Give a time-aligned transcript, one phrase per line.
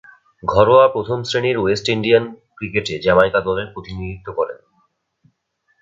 [0.43, 2.23] ঘরোয়া প্রথম-শ্রেণীর West Indian
[2.57, 4.59] ক্রিকেটে জ্যামাইকা দলের প্রতিনিধিত্ব করেন।